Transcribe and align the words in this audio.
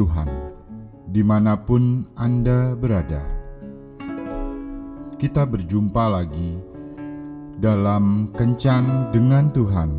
Tuhan, 0.00 0.32
di 1.12 1.20
mana 1.20 1.60
pun 1.60 2.08
Anda 2.16 2.72
berada. 2.72 3.20
Kita 5.20 5.44
berjumpa 5.44 6.08
lagi 6.08 6.56
dalam 7.60 8.32
Kencan 8.32 9.12
dengan 9.12 9.52
Tuhan, 9.52 9.92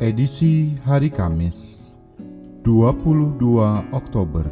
edisi 0.00 0.72
hari 0.88 1.12
Kamis, 1.12 1.92
22 2.64 3.36
Oktober 3.92 4.48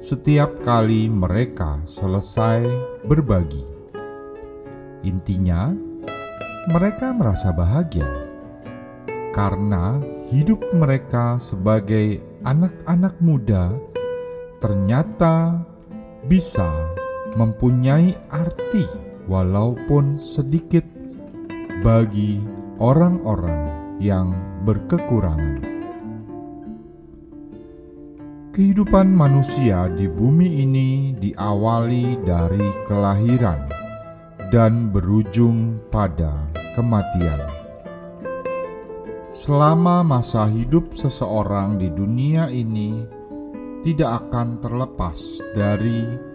setiap 0.00 0.60
kali 0.60 1.08
mereka 1.08 1.80
selesai 1.88 2.68
berbagi. 3.04 3.64
Intinya, 5.04 5.72
mereka 6.68 7.12
merasa 7.16 7.50
bahagia 7.50 8.08
karena 9.32 9.98
hidup 10.28 10.60
mereka 10.76 11.40
sebagai 11.40 12.20
anak-anak 12.44 13.16
muda 13.24 13.72
ternyata 14.60 15.64
bisa 16.28 16.68
mempunyai 17.36 18.12
arti 18.28 18.84
walaupun 19.24 20.20
sedikit 20.20 20.84
bagi 21.80 22.38
orang-orang 22.78 23.96
yang 23.98 24.34
berkekurangan. 24.66 25.72
Kehidupan 28.52 29.08
manusia 29.16 29.88
di 29.88 30.04
bumi 30.12 30.60
ini 30.60 31.16
diawali 31.16 32.20
dari 32.20 32.68
kelahiran 32.84 33.64
dan 34.52 34.92
berujung 34.92 35.80
pada 35.88 36.52
kematian. 36.76 37.40
Selama 39.32 40.04
masa 40.04 40.44
hidup 40.44 40.92
seseorang 40.92 41.80
di 41.80 41.88
dunia 41.88 42.52
ini 42.52 43.00
tidak 43.80 44.28
akan 44.28 44.60
terlepas 44.60 45.40
dari 45.56 46.31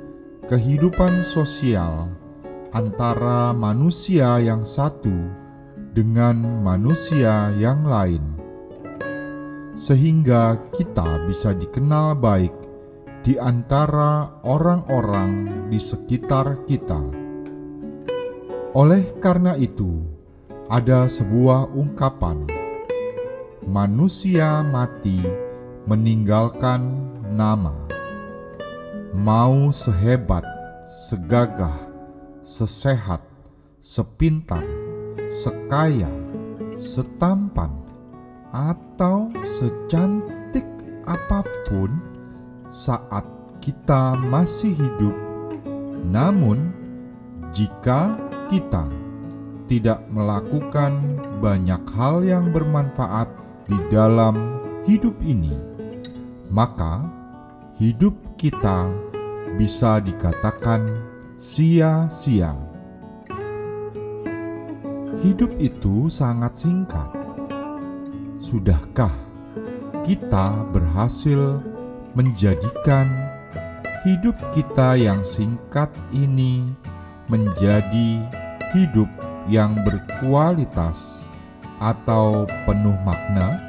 kehidupan 0.47 1.27
sosial 1.27 2.07
antara 2.71 3.51
manusia 3.51 4.39
yang 4.39 4.63
satu 4.63 5.11
dengan 5.91 6.63
manusia 6.63 7.51
yang 7.59 7.83
lain, 7.83 8.23
sehingga 9.75 10.55
kita 10.71 11.27
bisa 11.27 11.51
dikenal 11.51 12.15
baik 12.15 12.55
di 13.27 13.35
antara 13.35 14.39
orang-orang 14.47 15.67
di 15.67 15.75
sekitar 15.75 16.63
kita. 16.63 17.03
Oleh 18.71 19.03
karena 19.19 19.51
itu, 19.59 19.99
ada 20.71 21.11
sebuah 21.11 21.75
ungkapan: 21.75 22.47
"Manusia 23.67 24.63
mati 24.63 25.19
meninggalkan 25.91 26.87
nama." 27.35 27.86
Mau 29.17 29.73
sehebat, 29.73 30.45
segagah, 30.85 31.73
sesehat, 32.45 33.25
sepintar, 33.81 34.61
sekaya, 35.25 36.13
setampan, 36.77 37.73
atau 38.53 39.33
secantik 39.41 40.69
apa 41.09 41.41
pun 41.65 41.97
saat 42.69 43.25
kita 43.57 44.13
masih 44.29 44.77
hidup. 44.77 45.17
Namun, 46.13 46.69
jika 47.57 48.21
kita 48.53 48.85
tidak 49.65 50.05
melakukan 50.13 50.93
banyak 51.41 51.81
hal 51.97 52.21
yang 52.21 52.53
bermanfaat 52.53 53.33
di 53.65 53.81
dalam 53.89 54.61
hidup 54.85 55.17
ini, 55.25 55.57
maka 56.53 57.17
hidup 57.81 58.13
kita 58.41 59.06
bisa 59.55 60.03
dikatakan 60.03 60.83
sia-sia. 61.39 62.51
Hidup 65.23 65.55
itu 65.57 66.11
sangat 66.11 66.57
singkat. 66.57 67.09
Sudahkah 68.37 69.13
kita 70.05 70.53
berhasil 70.69 71.63
menjadikan 72.13 73.09
hidup 74.05 74.37
kita 74.53 74.95
yang 74.95 75.25
singkat 75.25 75.89
ini 76.15 76.69
menjadi 77.27 78.23
hidup 78.71 79.09
yang 79.51 79.75
berkualitas 79.83 81.27
atau 81.83 82.47
penuh 82.63 82.95
makna? 83.03 83.66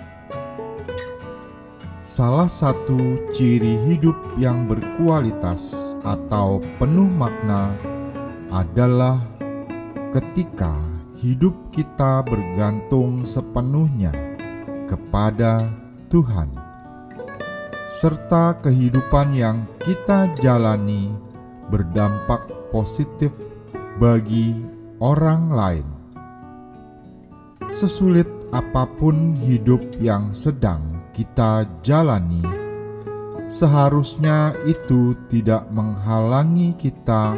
Salah 2.09 2.49
satu 2.49 3.29
ciri 3.37 3.77
hidup 3.85 4.17
yang 4.41 4.65
berkualitas 4.65 5.93
atau 6.01 6.57
penuh 6.81 7.05
makna 7.05 7.69
adalah 8.49 9.21
ketika 10.17 10.73
hidup 11.21 11.53
kita 11.69 12.25
bergantung 12.25 13.29
sepenuhnya 13.29 14.09
kepada 14.89 15.69
Tuhan, 16.09 16.49
serta 17.93 18.57
kehidupan 18.65 19.37
yang 19.37 19.69
kita 19.77 20.33
jalani 20.41 21.13
berdampak 21.69 22.73
positif 22.73 23.37
bagi 24.01 24.57
orang 24.97 25.53
lain. 25.53 25.87
Sesulit 27.69 28.33
apa 28.49 28.89
pun 28.97 29.37
hidup 29.45 29.85
yang 30.01 30.33
sedang 30.33 30.98
kita 31.19 31.67
jalani, 31.83 32.47
seharusnya 33.51 34.55
itu 34.71 35.19
tidak 35.27 35.67
menghalangi 35.75 36.79
kita 36.79 37.35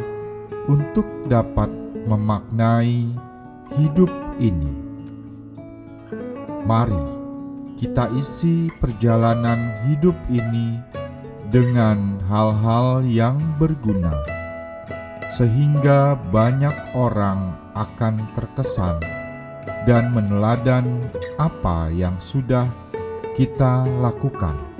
untuk 0.69 1.09
dapat 1.25 1.73
memaknai 2.05 3.09
hidup 3.73 4.13
ini. 4.37 4.69
Mari 6.61 7.09
kita 7.73 8.05
isi 8.21 8.69
perjalanan 8.77 9.73
hidup 9.89 10.13
ini 10.29 10.77
dengan 11.49 12.21
hal-hal 12.29 13.01
yang 13.01 13.41
berguna, 13.57 14.13
sehingga 15.25 16.21
banyak 16.29 16.93
orang 16.93 17.57
akan 17.73 18.29
terkesan 18.37 19.01
dan 19.89 20.13
meneladan 20.13 21.01
apa 21.41 21.89
yang 21.89 22.13
sudah 22.21 22.69
kita 23.31 23.87
lakukan 24.03 24.71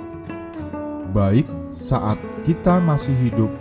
baik 1.12 1.44
saat 1.68 2.16
kita 2.40 2.80
masih 2.80 3.12
hidup 3.20 3.52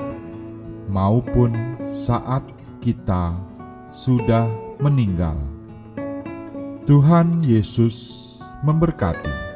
maupun 0.88 1.52
saat 1.84 2.44
kita 2.80 3.36
sudah 3.92 4.48
meninggal. 4.80 5.36
Tuhan 6.88 7.44
Yesus 7.44 8.20
memberkati. 8.64 9.52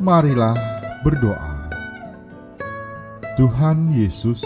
Marilah 0.00 0.56
berdoa. 1.04 1.70
Tuhan 3.36 3.92
Yesus, 3.92 4.42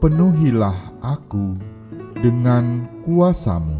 penuhilah 0.00 0.76
aku 1.04 1.58
dengan 2.18 2.88
kuasamu, 3.04 3.76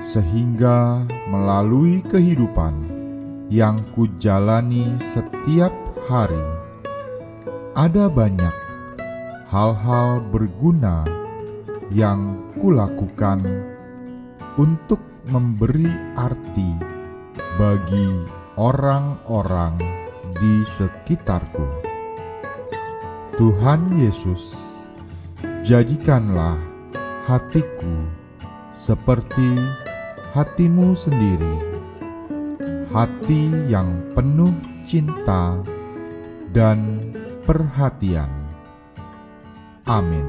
sehingga 0.00 1.04
melalui 1.30 2.02
kehidupan 2.10 2.74
yang 3.46 3.78
kujalani 3.94 4.98
setiap 4.98 5.70
hari. 6.10 6.42
Ada 7.78 8.10
banyak 8.10 8.56
hal-hal 9.46 10.26
berguna 10.26 11.06
yang 11.94 12.34
kulakukan 12.58 13.46
untuk 14.58 14.98
memberi 15.30 15.86
arti 16.18 16.70
bagi 17.54 18.10
orang-orang 18.58 19.78
di 20.34 20.66
sekitarku. 20.66 21.66
Tuhan 23.38 23.98
Yesus, 23.98 24.42
jadikanlah 25.62 26.58
hatiku 27.26 28.06
seperti 28.70 29.58
hatimu 30.30 30.94
sendiri 30.94 31.70
hati 32.90 33.70
yang 33.70 34.02
penuh 34.18 34.50
cinta 34.82 35.62
dan 36.50 36.98
perhatian. 37.46 38.30
Amin. 39.86 40.26